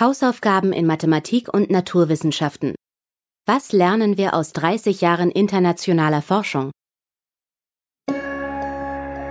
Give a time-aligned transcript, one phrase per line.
[0.00, 2.74] Hausaufgaben in Mathematik und Naturwissenschaften.
[3.46, 6.70] Was lernen wir aus 30 Jahren internationaler Forschung?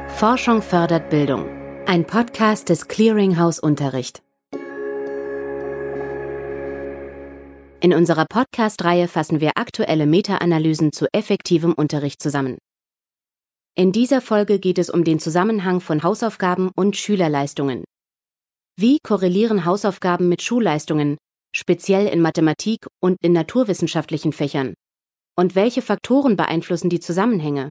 [0.10, 1.50] Forschung fördert Bildung.
[1.88, 4.22] Ein Podcast des Clearinghouse Unterricht.
[7.82, 12.60] In unserer Podcast-Reihe fassen wir aktuelle Meta-Analysen zu effektivem Unterricht zusammen.
[13.74, 17.86] In dieser Folge geht es um den Zusammenhang von Hausaufgaben und Schülerleistungen.
[18.82, 21.18] Wie korrelieren Hausaufgaben mit Schulleistungen,
[21.54, 24.74] speziell in Mathematik und in naturwissenschaftlichen Fächern?
[25.38, 27.68] Und welche Faktoren beeinflussen die Zusammenhänge?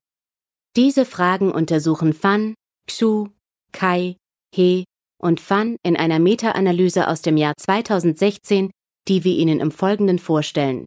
[0.76, 2.52] Diese Fragen untersuchen Fan,
[2.86, 3.28] Xu,
[3.72, 4.16] Kai,
[4.54, 4.84] He
[5.18, 8.70] und Fan in einer Meta-Analyse aus dem Jahr 2016,
[9.08, 10.84] die wir Ihnen im Folgenden vorstellen.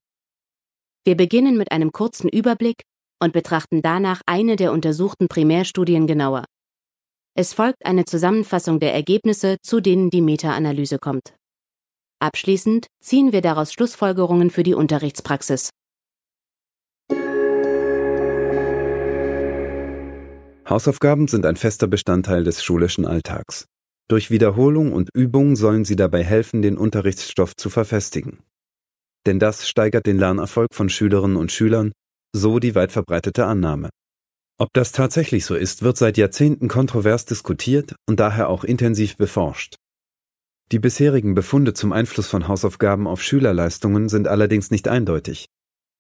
[1.04, 2.84] Wir beginnen mit einem kurzen Überblick
[3.20, 6.46] und betrachten danach eine der untersuchten Primärstudien genauer.
[7.34, 11.34] Es folgt eine Zusammenfassung der Ergebnisse, zu denen die Meta-Analyse kommt.
[12.20, 15.70] Abschließend ziehen wir daraus Schlussfolgerungen für die Unterrichtspraxis.
[20.70, 23.66] Hausaufgaben sind ein fester Bestandteil des schulischen Alltags.
[24.10, 28.40] Durch Wiederholung und Übung sollen sie dabei helfen, den Unterrichtsstoff zu verfestigen.
[29.26, 31.94] Denn das steigert den Lernerfolg von Schülerinnen und Schülern,
[32.36, 33.90] so die weit verbreitete Annahme.
[34.62, 39.78] Ob das tatsächlich so ist, wird seit Jahrzehnten kontrovers diskutiert und daher auch intensiv beforscht.
[40.72, 45.48] Die bisherigen Befunde zum Einfluss von Hausaufgaben auf Schülerleistungen sind allerdings nicht eindeutig.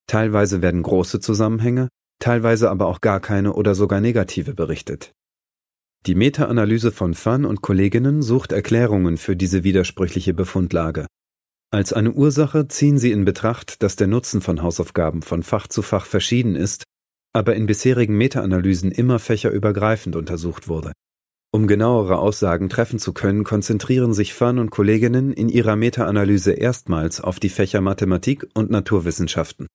[0.06, 1.88] Teilweise werden große Zusammenhänge,
[2.20, 5.12] teilweise aber auch gar keine oder sogar negative berichtet.
[6.06, 11.08] Die Meta-Analyse von Fan und Kolleginnen sucht Erklärungen für diese widersprüchliche Befundlage.
[11.72, 15.82] Als eine Ursache ziehen sie in Betracht, dass der Nutzen von Hausaufgaben von Fach zu
[15.82, 16.84] Fach verschieden ist
[17.34, 20.92] aber in bisherigen Meta-Analysen immer fächerübergreifend untersucht wurde.
[21.54, 27.20] Um genauere Aussagen treffen zu können, konzentrieren sich Fern und Kolleginnen in ihrer Meta-Analyse erstmals
[27.20, 29.68] auf die Fächer Mathematik und Naturwissenschaften.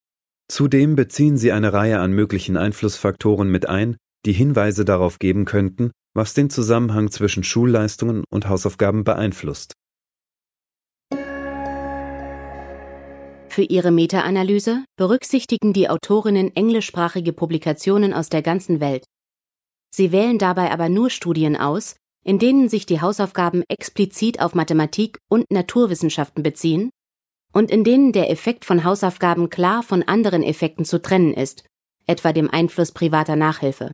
[0.49, 5.91] Zudem beziehen sie eine Reihe an möglichen Einflussfaktoren mit ein, die Hinweise darauf geben könnten,
[6.15, 9.75] was den Zusammenhang zwischen Schulleistungen und Hausaufgaben beeinflusst.
[13.57, 19.07] Für ihre Meta-Analyse berücksichtigen die Autorinnen englischsprachige Publikationen aus der ganzen Welt.
[19.91, 25.21] Sie wählen dabei aber nur Studien aus, in denen sich die Hausaufgaben explizit auf Mathematik
[25.31, 26.91] und Naturwissenschaften beziehen
[27.55, 31.65] und in denen der Effekt von Hausaufgaben klar von anderen Effekten zu trennen ist,
[32.07, 33.91] etwa dem Einfluss privater Nachhilfe.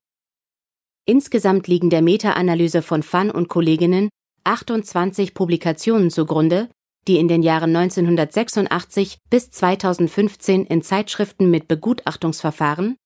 [1.06, 4.08] Insgesamt liegen der Meta-Analyse von Fan und Kolleginnen
[4.42, 6.68] 28 Publikationen zugrunde,
[7.08, 12.96] die in den Jahren 1986 bis 2015 in Zeitschriften mit Begutachtungsverfahren,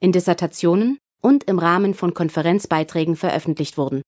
[0.00, 4.02] in Dissertationen und im Rahmen von Konferenzbeiträgen veröffentlicht wurden.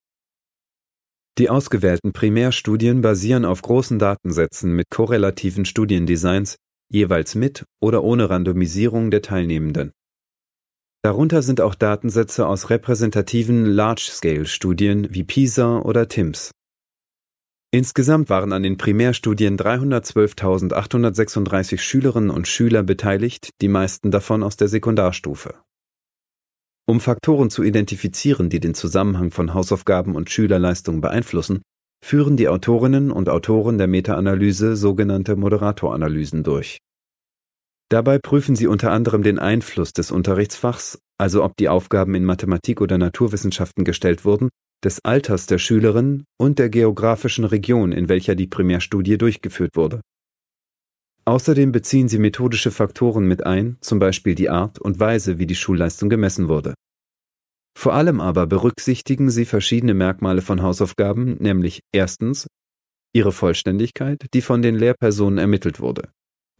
[1.38, 6.56] Die ausgewählten Primärstudien basieren auf großen Datensätzen mit korrelativen Studiendesigns,
[6.90, 9.92] jeweils mit oder ohne Randomisierung der Teilnehmenden.
[11.02, 16.52] Darunter sind auch Datensätze aus repräsentativen Large-Scale-Studien wie PISA oder TIMSS.
[17.74, 24.68] Insgesamt waren an den Primärstudien 312.836 Schülerinnen und Schüler beteiligt, die meisten davon aus der
[24.68, 25.54] Sekundarstufe.
[26.86, 31.62] Um Faktoren zu identifizieren, die den Zusammenhang von Hausaufgaben und Schülerleistungen beeinflussen,
[32.04, 36.76] führen die Autorinnen und Autoren der Meta-Analyse sogenannte Moderatoranalysen durch.
[37.88, 42.82] Dabei prüfen sie unter anderem den Einfluss des Unterrichtsfachs, also ob die Aufgaben in Mathematik
[42.82, 44.50] oder Naturwissenschaften gestellt wurden,
[44.84, 50.00] des Alters der Schülerin und der geografischen Region, in welcher die Primärstudie durchgeführt wurde.
[51.24, 55.54] Außerdem beziehen sie methodische Faktoren mit ein, zum Beispiel die Art und Weise, wie die
[55.54, 56.74] Schulleistung gemessen wurde.
[57.78, 62.48] Vor allem aber berücksichtigen sie verschiedene Merkmale von Hausaufgaben, nämlich erstens
[63.14, 66.10] ihre Vollständigkeit, die von den Lehrpersonen ermittelt wurde.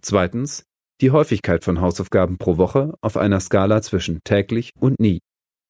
[0.00, 0.64] Zweitens
[1.00, 5.18] die Häufigkeit von Hausaufgaben pro Woche auf einer Skala zwischen täglich und nie.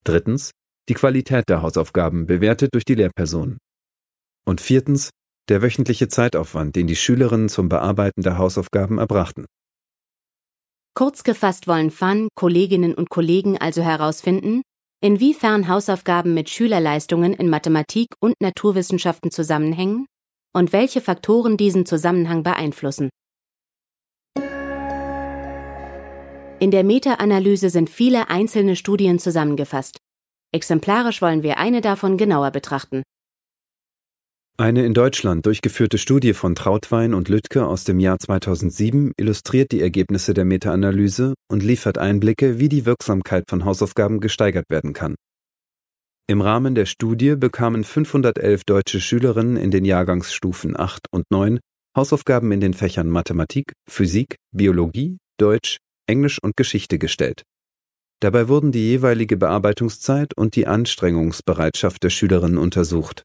[0.05, 0.51] Drittens
[0.89, 3.59] die Qualität der Hausaufgaben bewertet durch die Lehrpersonen.
[4.45, 5.11] Und viertens,
[5.49, 9.47] der wöchentliche Zeitaufwand, den die Schülerinnen zum Bearbeiten der Hausaufgaben erbrachten.
[10.95, 14.63] Kurz gefasst wollen FAN, Kolleginnen und Kollegen also herausfinden,
[15.03, 20.07] inwiefern Hausaufgaben mit Schülerleistungen in Mathematik und Naturwissenschaften zusammenhängen
[20.55, 23.09] und welche Faktoren diesen Zusammenhang beeinflussen.
[26.61, 29.99] In der Meta-Analyse sind viele einzelne Studien zusammengefasst.
[30.53, 33.03] Exemplarisch wollen wir eine davon genauer betrachten.
[34.59, 39.81] Eine in Deutschland durchgeführte Studie von Trautwein und Lüttke aus dem Jahr 2007 illustriert die
[39.81, 45.15] Ergebnisse der Meta-Analyse und liefert Einblicke, wie die Wirksamkeit von Hausaufgaben gesteigert werden kann.
[46.29, 51.59] Im Rahmen der Studie bekamen 511 deutsche Schülerinnen in den Jahrgangsstufen 8 und 9
[51.97, 57.43] Hausaufgaben in den Fächern Mathematik, Physik, Biologie, Deutsch, Englisch und Geschichte gestellt.
[58.23, 63.25] Dabei wurden die jeweilige Bearbeitungszeit und die Anstrengungsbereitschaft der Schülerinnen untersucht.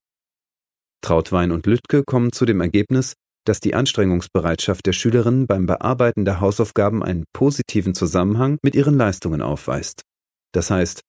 [1.02, 3.14] Trautwein und Lüttke kommen zu dem Ergebnis,
[3.46, 9.44] dass die Anstrengungsbereitschaft der Schülerinnen beim Bearbeiten der Hausaufgaben einen positiven Zusammenhang mit ihren Leistungen
[9.44, 10.02] aufweist.
[10.52, 11.02] Das heißt,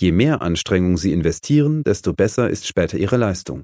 [0.00, 3.62] je mehr Anstrengung sie investieren, desto besser ist später ihre Leistung.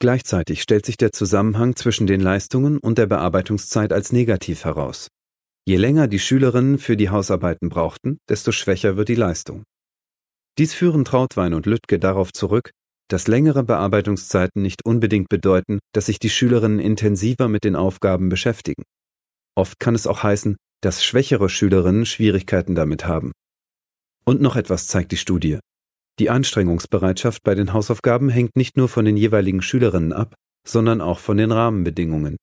[0.00, 5.08] Gleichzeitig stellt sich der Zusammenhang zwischen den Leistungen und der Bearbeitungszeit als negativ heraus.
[5.64, 9.62] Je länger die Schülerinnen für die Hausarbeiten brauchten, desto schwächer wird die Leistung.
[10.58, 12.72] Dies führen Trautwein und Lüttke darauf zurück,
[13.08, 18.82] dass längere Bearbeitungszeiten nicht unbedingt bedeuten, dass sich die Schülerinnen intensiver mit den Aufgaben beschäftigen.
[19.54, 23.32] Oft kann es auch heißen, dass schwächere Schülerinnen Schwierigkeiten damit haben.
[24.24, 25.58] Und noch etwas zeigt die Studie.
[26.18, 30.34] Die Anstrengungsbereitschaft bei den Hausaufgaben hängt nicht nur von den jeweiligen Schülerinnen ab,
[30.66, 32.36] sondern auch von den Rahmenbedingungen.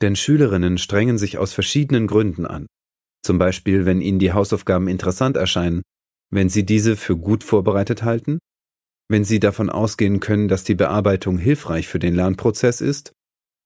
[0.00, 2.66] Denn Schülerinnen strengen sich aus verschiedenen Gründen an.
[3.22, 5.82] Zum Beispiel, wenn ihnen die Hausaufgaben interessant erscheinen,
[6.30, 8.38] wenn sie diese für gut vorbereitet halten
[9.08, 13.12] wenn Sie davon ausgehen können, dass die Bearbeitung hilfreich für den Lernprozess ist,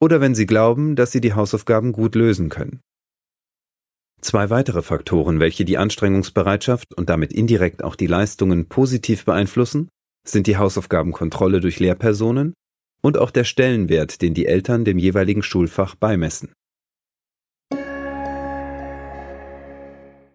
[0.00, 2.81] oder wenn Sie glauben, dass Sie die Hausaufgaben gut lösen können.
[4.20, 9.88] Zwei weitere Faktoren, welche die Anstrengungsbereitschaft und damit indirekt auch die Leistungen positiv beeinflussen,
[10.25, 12.55] sind die Hausaufgabenkontrolle durch Lehrpersonen
[13.02, 16.52] und auch der Stellenwert, den die Eltern dem jeweiligen Schulfach beimessen.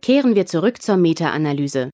[0.01, 1.89] Kehren wir zurück zur Meta-Analyse.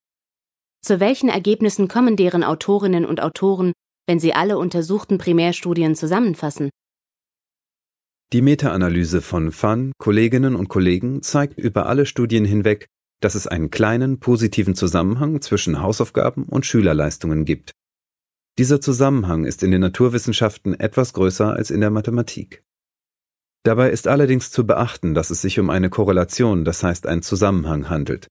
[0.84, 3.72] Zu welchen Ergebnissen kommen deren Autorinnen und Autoren,
[4.08, 6.70] wenn sie alle untersuchten Primärstudien zusammenfassen?
[8.34, 12.88] Die Meta-Analyse von FAN, Kolleginnen und Kollegen zeigt über alle Studien hinweg,
[13.22, 17.72] dass es einen kleinen positiven Zusammenhang zwischen Hausaufgaben und Schülerleistungen gibt.
[18.60, 22.64] Dieser Zusammenhang ist in den Naturwissenschaften etwas größer als in der Mathematik.
[23.64, 27.90] Dabei ist allerdings zu beachten, dass es sich um eine Korrelation, das heißt einen Zusammenhang
[27.90, 28.28] handelt.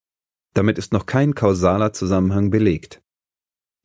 [0.55, 3.01] Damit ist noch kein kausaler Zusammenhang belegt.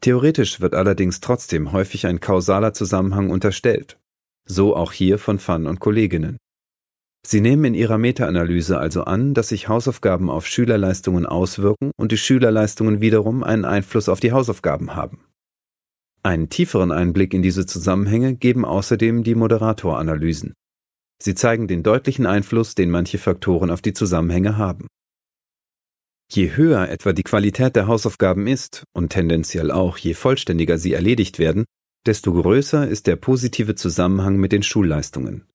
[0.02, 3.98] Theoretisch wird allerdings trotzdem häufig ein kausaler Zusammenhang unterstellt.
[4.46, 6.38] So auch hier von Fan und Kolleginnen.
[7.26, 12.18] Sie nehmen in ihrer Meta-Analyse also an, dass sich Hausaufgaben auf Schülerleistungen auswirken und die
[12.18, 15.27] Schülerleistungen wiederum einen Einfluss auf die Hausaufgaben haben.
[16.28, 20.56] Einen tieferen Einblick in diese Zusammenhänge geben außerdem die Moderatoranalysen.
[21.24, 24.88] Sie zeigen den deutlichen Einfluss, den manche Faktoren auf die Zusammenhänge haben.
[26.30, 31.40] Je höher etwa die Qualität der Hausaufgaben ist und tendenziell auch je vollständiger sie erledigt
[31.40, 31.64] werden,
[32.06, 35.48] desto größer ist der positive Zusammenhang mit den Schulleistungen.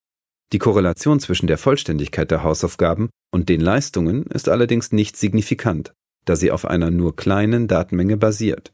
[0.54, 5.92] Die Korrelation zwischen der Vollständigkeit der Hausaufgaben und den Leistungen ist allerdings nicht signifikant,
[6.24, 8.72] da sie auf einer nur kleinen Datenmenge basiert.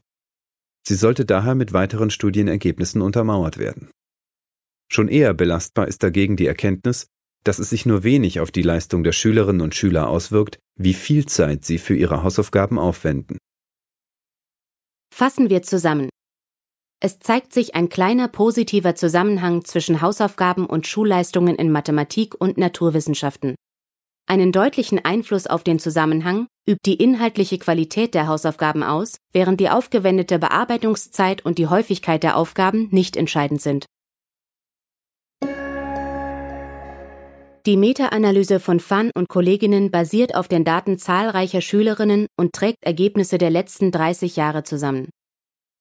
[0.87, 3.89] Sie sollte daher mit weiteren Studienergebnissen untermauert werden.
[4.91, 7.07] Schon eher belastbar ist dagegen die Erkenntnis,
[7.43, 11.25] dass es sich nur wenig auf die Leistung der Schülerinnen und Schüler auswirkt, wie viel
[11.25, 13.37] Zeit sie für ihre Hausaufgaben aufwenden.
[15.13, 16.09] Fassen wir zusammen.
[17.01, 23.55] Es zeigt sich ein kleiner positiver Zusammenhang zwischen Hausaufgaben und Schulleistungen in Mathematik und Naturwissenschaften.
[24.31, 29.71] Einen deutlichen Einfluss auf den Zusammenhang übt die inhaltliche Qualität der Hausaufgaben aus, während die
[29.71, 33.87] aufgewendete Bearbeitungszeit und die Häufigkeit der Aufgaben nicht entscheidend sind.
[37.65, 43.39] Die Meta-Analyse von Fan und Kolleginnen basiert auf den Daten zahlreicher Schülerinnen und trägt Ergebnisse
[43.39, 45.09] der letzten 30 Jahre zusammen.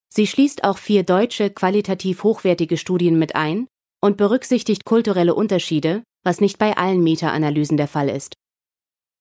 [0.08, 3.66] Sie schließt auch vier deutsche qualitativ hochwertige Studien mit ein
[4.02, 8.37] und berücksichtigt kulturelle Unterschiede, was nicht bei allen Meta-Analysen der Fall ist.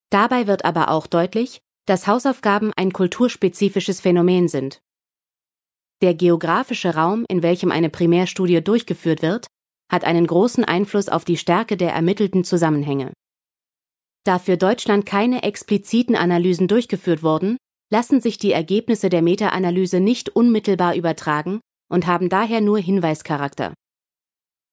[0.09, 4.81] Dabei wird aber auch deutlich, dass Hausaufgaben ein kulturspezifisches Phänomen sind.
[6.01, 9.47] Der geografische Raum, in welchem eine Primärstudie durchgeführt wird,
[9.91, 13.13] hat einen großen Einfluss auf die Stärke der ermittelten Zusammenhänge.
[14.25, 17.57] Da für Deutschland keine expliziten Analysen durchgeführt wurden,
[17.89, 23.73] lassen sich die Ergebnisse der Meta-Analyse nicht unmittelbar übertragen und haben daher nur Hinweischarakter.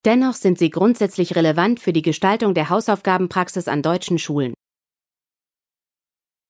[0.04, 4.54] Dennoch sind sie grundsätzlich relevant für die Gestaltung der Hausaufgabenpraxis an deutschen Schulen.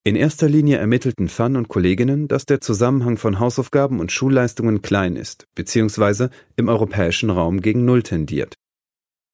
[0.06, 5.16] In erster Linie ermittelten Fan und Kolleginnen, dass der Zusammenhang von Hausaufgaben und Schulleistungen klein
[5.16, 6.28] ist, bzw.
[6.56, 8.54] im europäischen Raum gegen Null tendiert.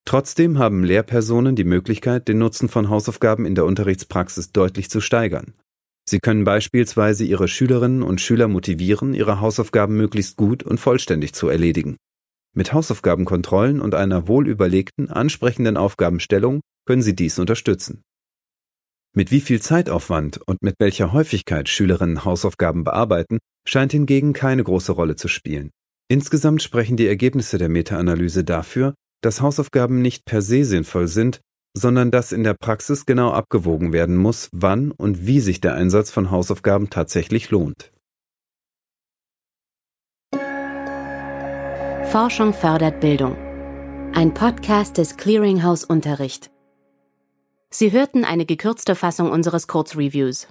[0.04, 5.54] Trotzdem haben Lehrpersonen die Möglichkeit, den Nutzen von Hausaufgaben in der Unterrichtspraxis deutlich zu steigern.
[6.08, 11.48] Sie können beispielsweise ihre Schülerinnen und Schüler motivieren, ihre Hausaufgaben möglichst gut und vollständig zu
[11.48, 11.96] erledigen.
[12.54, 18.02] Mit Hausaufgabenkontrollen und einer wohlüberlegten, ansprechenden Aufgabenstellung können sie dies unterstützen.
[19.12, 24.92] Mit wie viel Zeitaufwand und mit welcher Häufigkeit Schülerinnen Hausaufgaben bearbeiten, scheint hingegen keine große
[24.92, 25.70] Rolle zu spielen.
[26.08, 31.40] Insgesamt sprechen die Ergebnisse der Meta-Analyse dafür, dass Hausaufgaben nicht per se sinnvoll sind,
[31.76, 36.10] sondern dass in der Praxis genau abgewogen werden muss, wann und wie sich der Einsatz
[36.10, 37.92] von Hausaufgaben tatsächlich lohnt.
[42.10, 43.36] Forschung fördert Bildung.
[44.14, 46.50] Ein Podcast des Clearinghouse Unterricht.
[47.72, 50.48] Sie hörten eine gekürzte Fassung unseres Kurzreviews.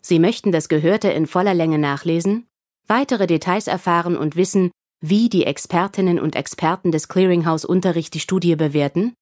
[0.00, 2.46] Sie möchten das Gehörte in voller Länge nachlesen,
[2.86, 8.56] weitere Details erfahren und wissen, wie die Expertinnen und Experten des Clearinghouse Unterricht die Studie
[8.56, 9.12] bewerten?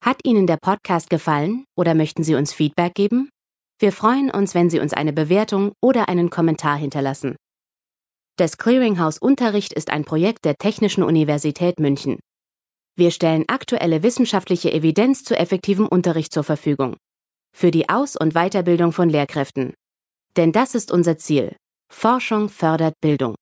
[0.02, 3.28] Hat Ihnen der Podcast gefallen oder möchten Sie uns Feedback geben?
[3.78, 7.36] Wir freuen uns, wenn Sie uns eine Bewertung oder einen Kommentar hinterlassen.
[8.36, 12.18] Das Clearinghouse Unterricht ist ein Projekt der Technischen Universität München.
[12.96, 16.96] Wir stellen aktuelle wissenschaftliche Evidenz zu effektivem Unterricht zur Verfügung.
[17.54, 19.74] Für die Aus- und Weiterbildung von Lehrkräften.
[20.36, 21.54] Denn das ist unser Ziel.
[21.92, 23.34] Forschung fördert Bildung.